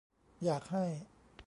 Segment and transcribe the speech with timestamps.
[0.45, 0.85] อยากให้